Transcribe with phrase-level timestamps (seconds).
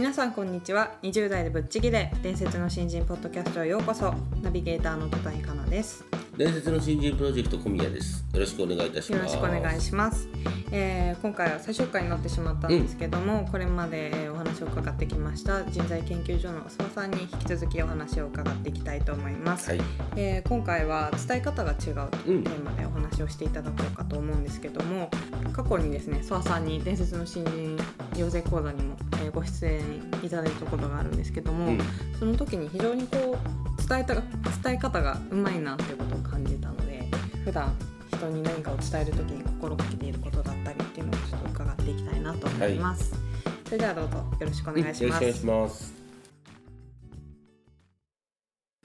[0.00, 0.94] 皆さんこんにちは。
[1.02, 2.10] 20代でぶっちぎれ。
[2.22, 4.14] 伝説の新人ポッドキャストへようこそ。
[4.40, 6.06] ナビゲーターの戸谷香奈です。
[6.38, 8.24] 伝説の新人プロジェクト小宮です。
[8.32, 9.36] よろしくお願いいたしよます。
[9.36, 10.26] ろしくお願いします、
[10.72, 15.64] えー今回は最終回になってしまったんですけども、これまでえーお話を伺ってきました。
[15.66, 19.80] 人材研究所の諏訪さんに引き続きお話を伺っていきたいと思います、はい。
[20.16, 25.10] えー今回は伝え方が違うテーマでお話をしていただこうかと思うんですけども
[25.52, 27.76] 過去にですね諏訪さんに伝説の新人
[28.20, 29.80] 養成講座にも、えーご出演
[30.24, 31.78] いただいたことがあるんですけども、うん。
[32.18, 34.24] その時に非常にこう伝えた伝
[34.74, 37.08] え方がうまいなっていうことを感じたので
[37.44, 37.72] 普段
[38.12, 43.14] 人に何かを伝える時に心がけていることだったりっていうのをちょっと伺っていきたいなと思います、
[43.64, 45.04] それではどうぞよろしくお願いし
[45.44, 45.99] ます、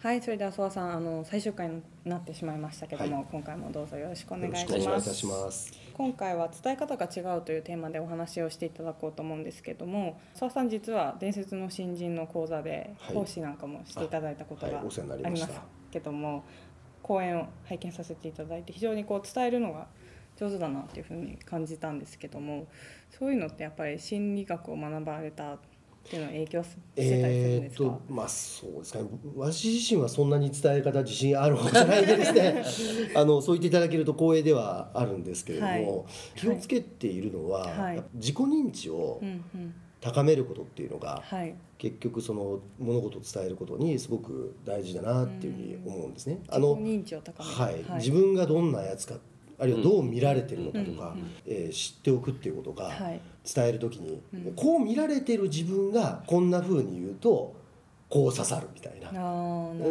[0.06, 5.16] はい、それでは諏訪さん、あの最終回になってしまいましたけども、今回もどうぞよろしくお願いします。
[5.16, 5.74] します。
[5.96, 13.16] 今回は伝え方が違うというテーマでお話をしていただこうと思うんですけども、諏訪さん実は伝説の新人の講座ではい。
[13.16, 14.82] 講師なんかもしていただいたことがあ
[15.28, 15.50] ります
[15.90, 16.44] けども、
[17.02, 19.88] 講演を拝見させていただいて非常にこう伝えるのが
[20.38, 22.68] 上手だなっていうふうに感じたんですけども、
[23.10, 25.58] そういうのってやっぱり心理学を学ばれた
[26.06, 27.84] っていうのは影響ししてたりするんえーっですか？
[27.84, 32.64] とまあそうですかね私自身はそんなに伝え方自信ある方じゃないんでですね
[33.16, 35.86] あのそう言っていただけると光栄ではあるんですけれども、はい
[36.36, 39.20] 気をつけているのは、はい自己認知を
[40.02, 41.56] 高めることっていうのが、はい。
[41.78, 46.40] 結局その物事を伝えることにすごく大事だなっていうふうに思うんですね。
[46.48, 47.56] あの自己認知を高める。
[47.90, 49.16] はい、自分がどんなやつか
[49.58, 53.22] あるいはどう見られてるのかとか、えー知っておくっていうことがはい。
[53.44, 54.54] 伝える時に、うん。
[54.56, 57.56] こう見られてる自分がこんな風に言うと
[58.08, 59.12] こう刺さるみたいな。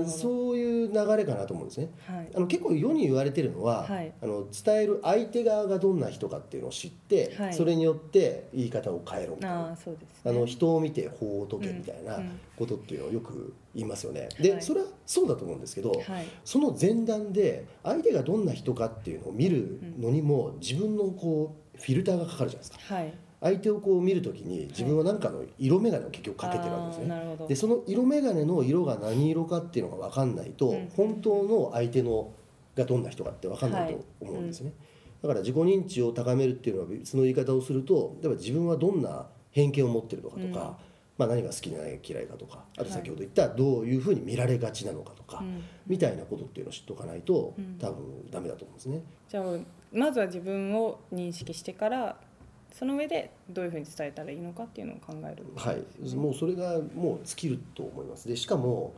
[0.06, 1.90] そういう流れかなと思うんですね。
[2.06, 2.28] はい。
[2.34, 10.30] あの結構世に言われてるのは、はいあの伝える相手側がどんな人かっていうのを知って、はいそれによって言い方を変えろみたいなああそうです、ね。
[10.30, 14.28] あの人を見て法を解けみたいなうんうんことっていうのをよく言いますよね。
[14.40, 16.26] で、はいそれはそうだと思うんですけど、はい。
[16.44, 22.94] その前段で相手がどんな人かっていうのを見るのにも自分のこうフィルターがかかるじゃないですか。
[22.94, 23.12] はい。
[23.44, 27.14] 相手をこう見るときに自分は何かの色眼鏡を結局かけてるわけですね。
[27.14, 27.46] あーなるほど。
[27.46, 30.88] でその色眼鏡の色が何色かっていうのが分かんないと、うん。
[30.96, 32.32] 本当の相手の
[32.74, 34.72] がどんな人かって分かんないと思うんですね、
[35.22, 40.54] だから自己認知を高めるっていうのは別の言い方をすると例えば自分はどんな偏見を持ってるのかとか、うん。
[41.16, 45.62] まあ、何が好きで何が嫌いかとかあと先ほど言ったどういうふうに見られがちなのかとか、うん。
[45.86, 47.78] みたいなことっていうのを知っておかないと、うん。
[47.78, 49.02] 多分ダメだと思うんですね。
[49.28, 49.44] じゃあ
[49.92, 52.16] まずは自分を認識してから
[52.76, 55.46] その上でどういうふうに伝えたらいいのかっていうのを考える。
[55.54, 58.26] はい、もうそれがもう尽きると思います。
[58.26, 58.94] でしかも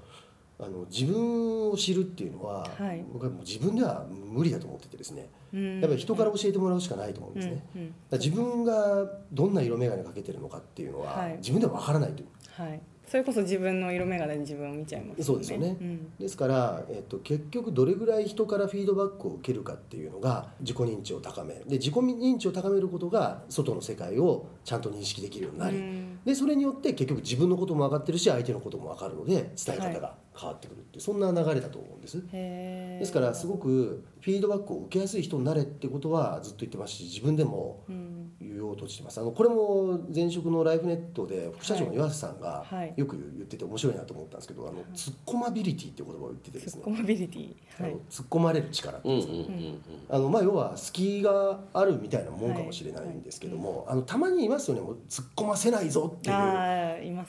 [0.58, 3.04] あの自分を知るっていうのは、はい。
[3.12, 5.28] 僕はもう自分では無理だと思っててですね。
[5.52, 5.80] うん。
[5.80, 7.82] やっぱり人から教えてもらうしかないと思うんですね、うん。
[7.82, 7.94] うん。
[8.12, 11.36] 自分がどんな色眼鏡かけてるのかっていうのは、はい。
[11.36, 12.28] 自分では分からないという。
[12.52, 12.80] はい。
[13.06, 15.70] それこそ自分の色眼鏡で自分を見ちゃいます、そうですよね。
[15.70, 16.12] ん。
[16.18, 21.64] ですから、えっと、結局どれぐらい人からフィードバックを受けるかっていうのが自己認知を高める。
[21.66, 26.18] で自己認知を高めることが外の世界をちゃんと認識できるようになり、うん。
[26.24, 32.22] でそれによって結局自分のことも分かってるし相手のことも分かるので伝え方が変わってくるってそんな流れだと思うんです。
[32.30, 38.12] ですからすごくフィードバックを受けやすい人になれってことはずっと言ってますし自分でもうん。
[38.38, 39.18] 言おうとしてます。
[39.18, 42.92] あのこれも前職のライフネットで副社長の岩瀬さんがはい。
[42.96, 47.54] よく言ってて面白いなと思ったんですけど、あのツッコマビリティっていう言葉を言っててですツッコね、モビリティ。
[47.82, 48.00] はいあの。
[48.10, 54.82] 突っ込まれる力ってうんいうんですかうんうんあのまあ要は隙があるみたいなもんかもしれないんですけども、あのたまにいますよね。
[54.82, 56.36] もう突っ込ませないぞっていう。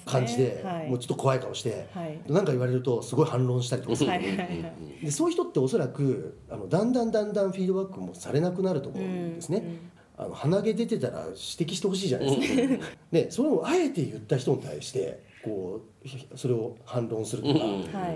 [0.05, 0.89] 感じで、はい。
[0.89, 2.19] もうちょっと怖い顔して、はい。
[2.27, 5.05] なんか言われるとすごい反論したりとかする、はいはいはい。
[5.05, 9.79] でそういう人っておそらくあのだんだんだんだんフィードバックもされなくなると思うんですね、うん
[10.19, 12.85] あの鼻毛出てたら指摘してほしいじゃないですか。
[13.11, 17.59] でそれをあえて言った人に対してこうそれを反論するとか。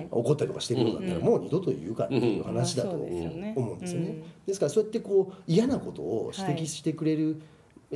[0.10, 4.24] 怒ったりとかしてくるんだったら、うんもう二度と言うかっていう話だと思うんですよね、うん。
[4.48, 7.40] ですからそうやってこう嫌なことを指摘してくれる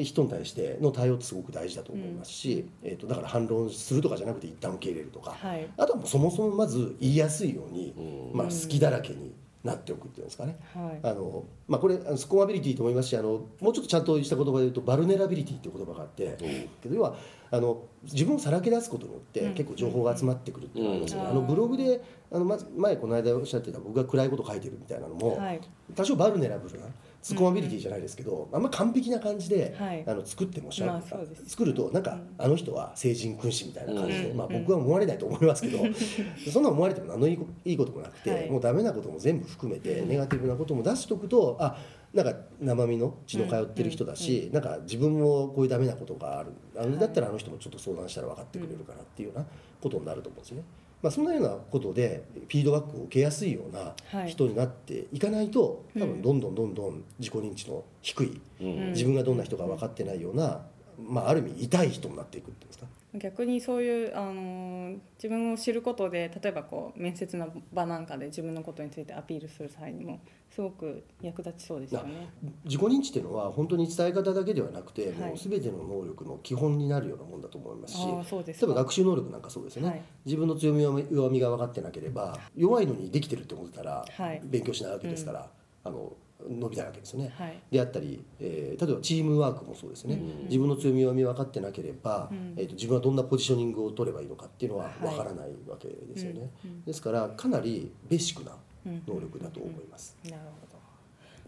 [0.04, 5.68] 人に対しての対応ってすごく大事だと思いますし、えー、とだから反論するとかじゃなくて一旦受け入れるとか、はい。
[5.78, 7.94] あとはもうそもそもまず言いやすいように、
[8.34, 8.38] うん。
[8.38, 9.34] まあ、好きだらけに
[9.64, 10.58] なっておくっていうんですかね。
[10.74, 11.00] はい。
[11.02, 16.38] あのまあ、これあのスコアビリティと思いますしあのもうちょっとちゃんとした言葉で言うとバルネラビリティっていう言葉があって、
[16.84, 17.16] けど要は
[17.52, 19.54] あの自分をさらけ出すことによってうん。
[19.54, 21.32] 結構情報が集まってくるっていうのがありますよね、うん。
[21.32, 22.02] あのブログで
[22.32, 25.62] あのまず前この間おっしゃってた僕が暗いこと書いてるみたいなのも、はい。
[25.96, 26.86] 多少バルネラブルな
[27.26, 30.04] スコアビリティじゃないですけど、あんま完璧な感じで、はい。
[30.06, 31.02] あの作ってもしゃ、まあ
[31.48, 32.36] 作るとなんか、うん。
[32.38, 34.38] あの人は聖人君子みたいな感じで、うん。
[34.38, 35.80] まあ、僕は思われないと思いますけど、
[36.54, 37.34] そんな思われても何のい
[37.66, 38.50] いこともなくて、はい。
[38.52, 41.76] もうダメなことも全部含めて、ネガティブなことも出しておくとあ
[42.14, 46.52] なんか生身の血の通ってる人だし、なんか自分もこういうダメなことがある。
[46.78, 49.46] あのだったらあの人もちょっと相談したら分かってくれるかなっていうような
[49.82, 50.64] ことになると思うんですよね。
[51.06, 54.30] まあ、そんなようなことでフィードバックを受けやすいようなはい。
[54.32, 56.02] 人になっていかないと、うん。
[56.02, 58.92] 多分どんどんどんどん自己認知の低い、うん。
[58.94, 60.66] 自分がどんな人か分かってないような、
[61.00, 62.86] まあ、ある意味痛い人になっていくっていうんですか？
[63.18, 70.20] 逆にそういう、あのー自分を知ることで例えばこう面接の場なんかで自分のことについてアピールする際にも
[70.54, 72.30] すごく役立ちそうですよね。
[72.66, 78.80] 自己認知っていうのは本当に伝え方だけではなくて、はいもう全ての能力の基本になるようなもんだと思いますし例えばか。
[78.82, 85.50] 学習能力なんかそうですよね、はい自分の強み弱みが分かってなければ弱いのにできてるって思ってたらはい勉強しないわけですから、
[85.84, 86.14] あの
[86.48, 87.34] 伸びないわけですよね。
[87.38, 87.62] はい。
[87.72, 90.44] であったり、えー例えばチームワークもそうですね、うん。
[90.46, 92.54] 自分の強み弱み分かってなければ、うん。
[92.58, 94.94] えー、と自分はどんなポジショニングを取ればいいのかっていうのははい。
[95.00, 96.72] 分からないわけですよね、うん。
[96.72, 96.84] うん。
[96.84, 98.52] ですからかなりベーシックな
[98.86, 100.18] うん能力だと思います。
[100.26, 100.80] なるほど。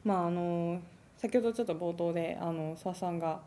[0.03, 0.79] まああの
[1.17, 3.41] 先ほどちょっと冒頭であの諏訪さんが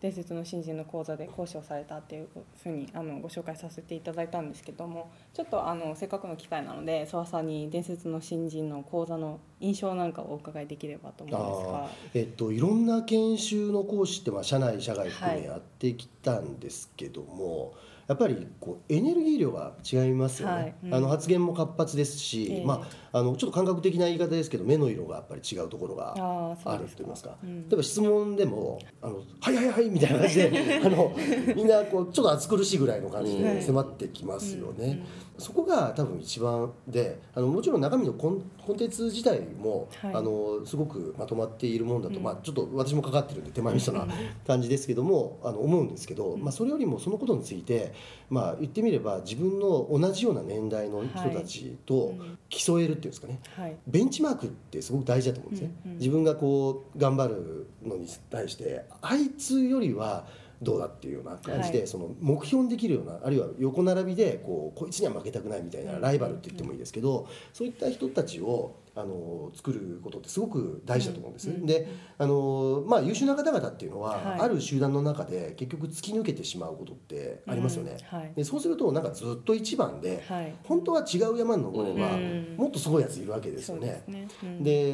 [0.00, 2.28] 伝説の新人の講座で講師をされたっていう
[2.62, 11.88] ふうにあのご紹介させていただいたんですけどもちょっとあのせっかくの機会なので諏訪さんに伝説の新人の講座の印象なんかをお伺いできればと思うんですが。
[12.14, 17.74] えっと、いろんな研修の講師って、まあ、社内社外含めやってきたんですけども、
[18.08, 20.74] やっぱりこうエネルギー量が違いますよね、はい。
[20.84, 20.94] うん。
[20.94, 22.64] あの発言も活発ですし、ええ。
[22.64, 27.68] まあ、あのちょっと感覚的な言い方ですけど目の色がやっぱり違うところがあると言いますか、うん。
[27.68, 31.12] 例えば質問でも「あのはいはいはい」みたいな感じで あの
[31.54, 33.54] みんなこうちょっと暑苦しいぐらいの感じはい。
[33.56, 34.74] で迫ってきますよね。
[34.78, 35.02] うんうん
[35.38, 40.14] そこが多分一番であのもちろん中身のコンコンテンツ自体も、はい。
[40.14, 42.24] あのすごくまとまっているものだと、うん。
[42.24, 44.06] まあ、ちょっと私もかかってるんで手前味噌な
[44.46, 47.94] 感じですけどもあの思うんですけど、まあ、それよりもそのことについて、
[48.30, 52.38] まあ、言ってみれば自分の同じような年代の人たちとうん。
[52.50, 53.40] 競えるっていうんですかね。
[53.56, 53.76] はい。
[53.86, 55.98] ベンチマークってすごく大事だと思うんですね、うんうん。
[55.98, 60.26] 自分がこう頑張るのに対してあいつよりは
[60.60, 61.86] どうだっていうような感じで、はい。
[61.86, 71.50] その目標にできるようなあるいは横並びでこうこいつには負けたくないみたいなライバルって言ってもいいですけど、そういった人たちをあの作ることってすごく大事だと思うんです。
[71.50, 71.88] うんうんで
[72.20, 74.40] あの、まあ、優秀な方々っていうのは、はい。
[74.40, 77.96] ある集団の中で結局突き抜けてしまうことってありますよね。
[78.12, 78.32] うんはい。
[78.34, 80.54] でそうするとなんかずっと一番で、はい。
[80.64, 84.02] 本当は違う山に登れば、うんもっとすごいやついるわけですよね。
[84.08, 84.42] です。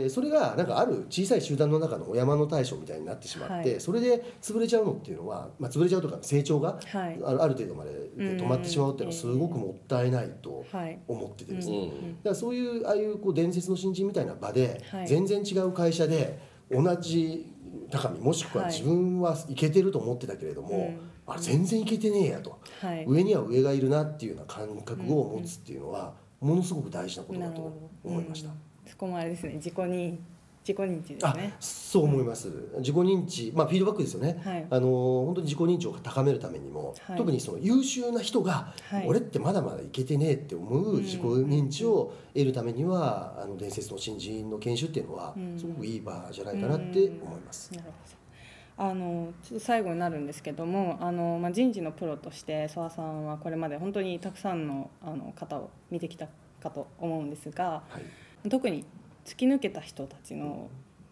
[0.05, 0.09] ね。
[0.11, 3.81] それがなんかある小さい集団の中のお山の大将みたいになってしまって、はい。
[3.81, 7.19] それで潰れちゃうのっていうのは、まあ、潰れちゃうとか成長がはい。
[7.25, 10.99] ある程度までで止まってしまうっていうのはすごくもったいないとはい。
[11.09, 15.06] 思っててですね、うんだからそういうああいうこう伝説人みたいな場で、はい。
[15.06, 16.38] 全然違う会社で
[16.70, 17.50] 同じ
[17.91, 18.73] 高みもしくははい。
[18.73, 21.11] 自分はいけてると思ってたけれども、うん。
[21.26, 23.05] あれ全然いけてねえやと、はい。
[23.06, 27.72] 上には上がいるなっていうような感覚を持つっていうのはものすごく大事なことだと
[28.05, 28.51] 思いました。
[28.51, 28.55] うん。
[28.86, 30.17] そこもあれですね自己認
[30.67, 34.67] 自己認知ですあねそう思います、自己認知、まあ、フィードバックですよね、はい。
[34.71, 34.89] あの
[35.27, 37.19] 本当に自己認知を高めるためにも、はい。
[37.19, 39.05] 特にその優秀な人が、はい。
[39.06, 45.59] 俺ってまだまだいけてねえって思う自己認知を得るためには、あの伝説の新人の研修っていうのはうん。
[45.59, 47.71] すごくいい場じゃないかなって思います。
[47.75, 48.25] なるほど。
[48.77, 56.27] あのちょっと最後になるんですけどもあの、まあ、人事のプロとして諏訪さんはこれまで本当にたくさんのあの方を見てきた
[56.61, 58.01] かと思うんですがは
[58.44, 58.49] い。
[58.49, 58.85] 特に
[59.24, 60.69] 突き抜けた人たちの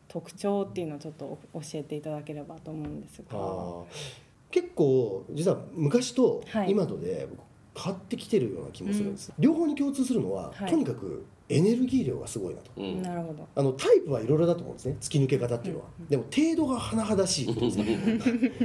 [0.09, 3.85] 特徴っていうのをちょっと教えていただければと思うんですが。
[4.50, 6.71] 結構実は昔とはい。
[6.71, 7.40] 今とで僕
[7.75, 10.71] 変わってきてるような気もするんです、両方に共通するのは、はい。
[10.71, 12.71] とにかくエネルギー量がすごいなと。
[12.77, 13.03] うん。
[13.03, 13.49] なるほど。
[13.55, 14.97] あのタイプはいろいろだと思うんですね。
[15.01, 16.07] 突き抜け方っていうのは、うん。
[16.07, 17.55] でも程度が甚だしい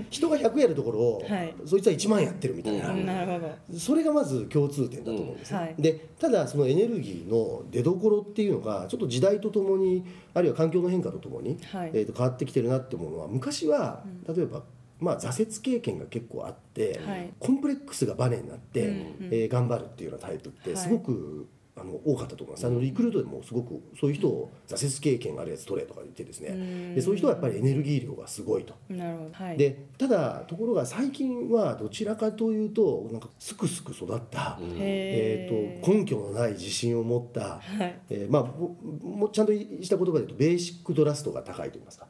[0.09, 1.53] 人が100やるところを、はい。
[1.65, 3.05] そいつは1万やってるみたいな、うん。
[3.05, 3.79] なるほど。
[3.79, 5.75] それがまず共通点だと思うんですね、うんはい。
[5.77, 11.91] でただそのエネルギーの出どころっていうのがちょっと時代とともにあるいは環境の変化とともに、はい。
[11.93, 14.63] えー、と変わってきてるなって思うのは昔はう例えば、
[14.99, 17.33] まあ、挫折経験が結構あって、はい。
[17.39, 19.15] コンプレックスがバネになって、うんうん。
[19.31, 20.79] えー頑張るっていうようなタイプってはい。
[20.79, 21.47] すごく
[21.79, 22.65] あの多かったと思います。
[22.65, 26.93] あのリクルートでもすごくそういう人を挫折経験があるやつ取れとか言ってですね。
[26.95, 28.73] でそういう人はやっぱりエネルギー量がすごいと。
[28.89, 29.29] なるほど。
[29.33, 29.57] はい。
[29.57, 37.99] でただところが最近はどちらかというとなんかすくすく育った、えー、と根拠のない自信を持った、はい。
[38.09, 42.07] えーまあももちゃんとした言葉で言うとベーシックトラストが高いと言いますか、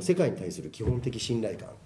[0.00, 1.68] 世界に対する基本的信頼感。
[1.68, 1.76] はい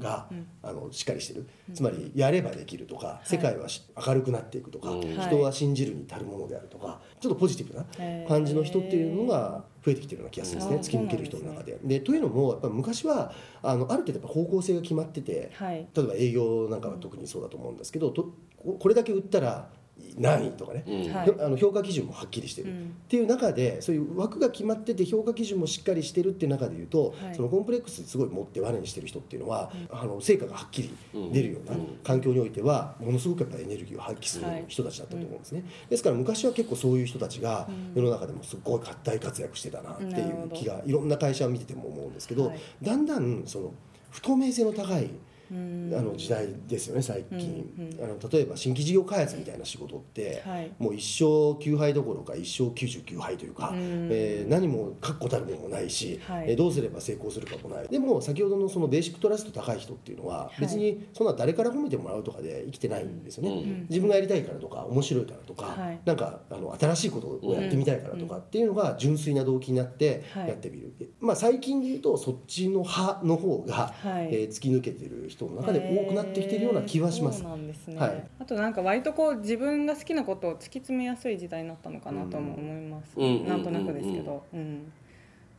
[0.00, 0.28] が、
[0.62, 5.00] あのしっかりしてる、つまりやればできるとか、世界はし明るくなっていくとか、うん。
[5.00, 7.84] 人は信じるに足るものであるとかちょっとポジティブな
[8.28, 11.78] 感じの人っていうのが増えてきてるような気がするんですね、うん突き抜ける人の中で。
[11.82, 15.86] でというのもやっぱ昔はあのある程度やっぱ方向性が決まってて、はい。
[15.94, 19.70] 例えば営業なんかは特にそうだと思うんですけど、とここれだけ売ったら
[20.16, 21.12] 何位とかね、うん。
[21.12, 21.34] はい。
[21.40, 22.78] あの評価基準もはっきりしてる、うん。
[22.78, 27.34] っていう中でそういう枠が決まってて評価基準もしっかりしてるっていう中でいうと、はい。
[27.34, 30.94] そのコンプレックスすごい持って我にしてる人っていうのは、あの成果がはっきり
[31.32, 31.98] 出るようなうん。
[32.04, 34.64] 環境においてはものすごくやっぱりエネルギーを発揮するはい。
[34.68, 42.58] 人たちだったと思うんですね、ですから昔は結構そういう人たちが世の中でもすごい大活躍してたなっていう気がいろんな会社を見てても思うんですけど、はい。
[42.82, 43.74] だんだんその
[44.10, 45.18] 不透明性の高いうん
[45.50, 47.38] あの時代ですよね最近、
[47.78, 50.70] うんうんあの例えば新規事業開発みたいな仕事って、はい。
[50.78, 51.24] もう一生
[51.58, 54.08] 9敗どころか一生99敗というか、うん。
[54.10, 56.50] えー何も確固たるものもないし、はい。
[56.50, 57.88] えーどうすれば成功するかもない。
[57.88, 60.60] でも先ほどのそのベーシックトラスト高い人っていうのは、い。
[60.60, 66.00] 別にそんな誰から褒めてもらうとかで生きてないんですよね、うん自分がやりたいからとか面白いからとか、はい。
[66.04, 70.48] なんかあの新しいことをやってみたいからとかっていうのが純粋な動機になってはい。
[70.48, 74.28] やってみる、まあ、最近で言うとそっちの派の方が、はい。
[74.32, 77.40] えー突き抜けてる人の中で多くなってきてるような気はします。
[77.40, 77.50] そう。
[77.50, 78.24] なんですね、はい。
[78.38, 84.92] あとなんか割とこう自分が好きなことを突き詰めやすい時代になったのかなとも思います、うんなんとなくですけど、うん。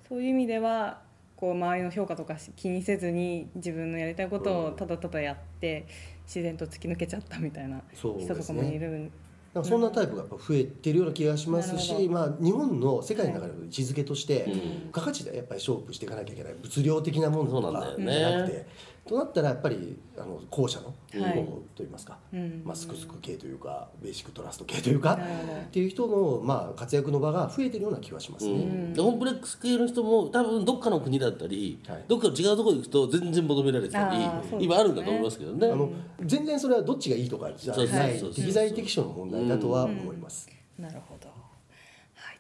[0.08, 1.02] そういう意味では
[1.36, 5.86] こう周りの評価とかし気にせずに自分のやりたいことをただただやって
[6.26, 9.12] 自然と突き抜けちゃったみたいな人とかもいる
[9.54, 18.66] なんかそんなタイプがやっぱ増えてるような気がしますし、まあ、日本の世界の中での位置づけとして、うん付加価値でやっぱり勝負していかなきゃいけない物量的なものとかじゃなくて、
[19.08, 28.94] となったらやっぱりあの後者のはい方といいますか、うんまあ、スクスク系というかベーシックトラスト系というかっていう人の、まあ、活躍の場が増えてるような気はしますね。
[28.94, 35.68] うコンプレックス系の人も多分どっかの国だったり、はいどっかの違うところに行くと全然求められてたり、ね今あるんだと思いますけどね。
[35.68, 35.90] あの
[36.22, 40.50] 全然それはどっちがいいとかじゃそうそうないそう適材適所の問題だとは思います。
[40.80, 41.35] なるほど。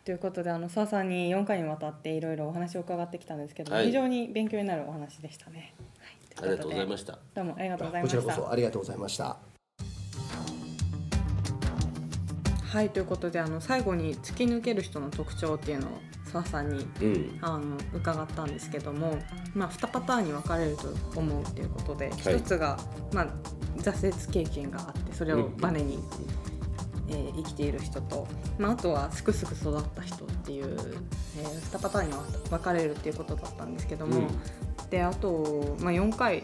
[0.05, 5.73] はい、ということであの澤さんに4回にわたっていろいろお話を伺ってきたんですけど、はい非常に勉強になるお話でしたね。
[6.37, 7.19] はい、ありがとうございましした。
[7.33, 8.31] どうもありがとうございこちました。
[8.31, 9.37] らこそありがとうございました。
[12.71, 15.89] はいということであの最後に突き抜ける人の特徴っていうのを
[16.25, 17.39] 澤さんにうん。
[17.41, 19.17] あの伺ったんですけども、
[19.53, 22.77] まあ、2パターンに分かれると思うっていうことで、一つが、
[23.13, 23.27] まあ、
[23.77, 25.99] 挫折経験があってそれをバネに、
[27.09, 30.65] えー生きている人と、まあ、あとはすくすく育った人っていう、
[31.37, 32.13] え2パターンに
[32.49, 34.27] 分かれるっていうことだったんですけども、うん
[34.89, 36.43] であと、まあ、4回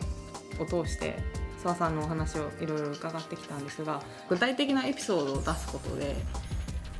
[0.60, 1.16] を通して
[1.62, 6.16] 澤さんのお話をいろいろ伺ってきたんですが具体的なエピソードを出すことで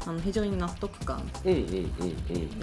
[0.06, 1.30] あの非常に納得感。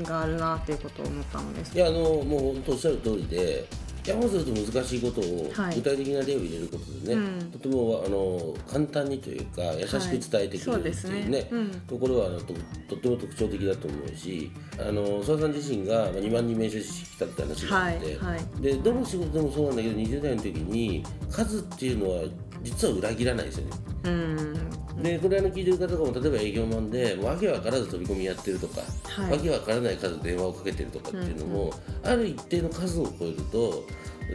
[0.02, 3.68] があるなっていうことを思ったのですいやあのもう本当おっしゃる通りで
[4.14, 5.76] 難しいことをはい。
[5.76, 7.50] 具体的な例を入れることでね、うん。
[7.52, 11.46] とてもあの簡単にというか優しく伝えてくれるっていうね,、はい。
[11.48, 11.68] そうね。
[11.72, 11.80] うん。
[11.80, 12.54] ところはと
[12.88, 18.16] とっても特徴的だと思うしあの澤さん自身がまあ2万人面接してきたって話があって、はい。
[18.16, 18.62] はい。
[18.62, 22.22] でどの仕事でもそうなんだけど20代の時に数っていうのは
[22.62, 23.70] 実は裏切らないですよね。
[24.04, 29.32] うんでこれあの聞いてる方とかも例えば営業マンでもうわけわからず飛び込みやってるとか、はい。
[29.32, 33.84] わけわからない数で電話をかけてるとかっていうのも、ある一定の数を超えると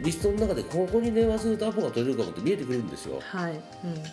[0.02, 3.20] リストの中でここに電話するとアポが取れるかもって見えてくるんですよ。
[3.20, 3.60] はい、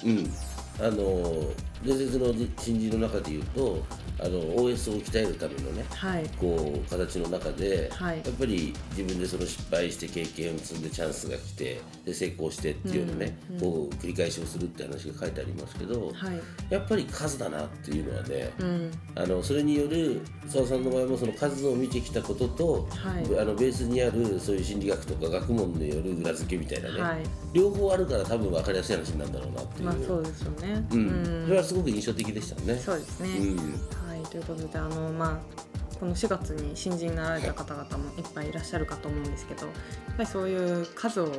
[0.05, 0.17] うん。
[0.17, 0.31] うん、
[0.79, 1.53] あの
[1.83, 3.83] 伝説の新人の中で言うと
[4.19, 6.29] あの OS を鍛えるためのねはい。
[6.39, 8.17] こう形の中で、はい。
[8.17, 16.39] やっぱり自分でその失敗して経験を積んでチャンスが来てで成功してっていうのね、こう繰り返しをするって話が書いてありますけど、はい。
[16.69, 18.91] やっぱり数だなっていうのはね、うん。
[19.15, 23.39] あのそれによる澤さんの場合もその数を見てきたことと、はい。
[23.39, 27.23] あのベースにあるそういう心理学とか学問による裏付けみたいなね、はい。
[27.53, 30.85] 両方あるから多分分かりやすい話なんだろうなっていう、まあそうですよね。
[30.91, 31.43] うん。
[31.45, 32.77] それはすごく印象的でしたね。
[32.77, 33.57] そうですね、うん。
[33.57, 39.75] はいということであのまあこの4月に新人になられた方々もいっぱいいらっしゃるかと思うんですけどやっ
[40.17, 41.31] ぱりそういう数を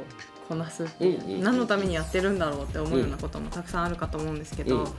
[0.48, 4.92] こなす、うんうんうん何のためにやってるんだろうって思うようなこともたくさんあるかと思うんですけど、うんま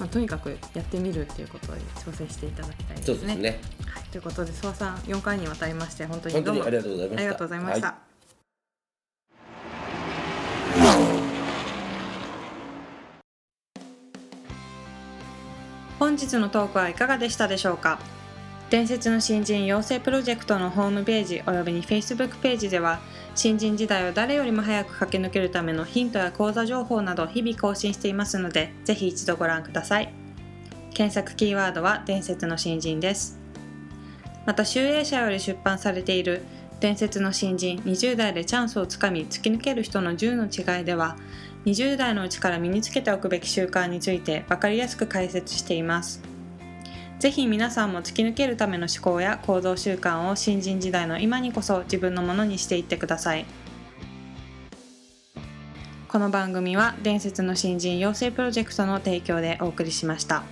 [0.00, 3.34] あ、とにかくやってみるっていうことに挑戦していただきたいですね。
[3.34, 3.60] すね。
[3.86, 8.05] はい、ということで諏訪さん4回にわたりまして本当にどうもありがとうございました。
[16.06, 17.98] 本日のトークはいかがでしたでしょうか？
[18.70, 23.00] 伝説の新人養成プロジェクトのホームページおよびに Facebook ページでは
[23.34, 30.14] 新人時代を誰よりも早く駆け抜けるためのヒントや講座情報など日々更新していますのでぜひ一度ご覧ください。
[30.94, 33.40] 検索キーワードは伝説の新人です。
[34.46, 36.44] また集英社より出版されている
[36.78, 41.16] 伝説の新人20代でチャンスをつかみ突き抜ける人の10の違いでは
[41.66, 46.22] 20代のうちから身につけておくべき習慣について分かりやすく解説しています
[47.18, 53.46] ぜひ皆さんも突き抜けるための思考や行動習慣を新人時代の今にこそ自分のものにしていってください
[56.08, 60.44] この番組は伝説の新人養成プロジェクトの提供でお送りしました。